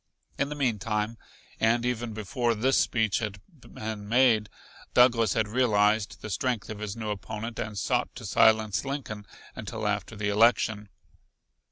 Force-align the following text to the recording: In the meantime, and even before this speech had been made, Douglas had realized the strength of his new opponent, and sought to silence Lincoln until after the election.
In 0.39 0.49
the 0.49 0.55
meantime, 0.55 1.15
and 1.59 1.85
even 1.85 2.11
before 2.11 2.55
this 2.55 2.75
speech 2.79 3.19
had 3.19 3.39
been 3.47 4.09
made, 4.09 4.49
Douglas 4.95 5.33
had 5.33 5.47
realized 5.47 6.23
the 6.23 6.31
strength 6.31 6.71
of 6.71 6.79
his 6.79 6.95
new 6.95 7.11
opponent, 7.11 7.59
and 7.59 7.77
sought 7.77 8.09
to 8.15 8.25
silence 8.25 8.83
Lincoln 8.83 9.27
until 9.55 9.87
after 9.87 10.15
the 10.15 10.29
election. 10.29 10.89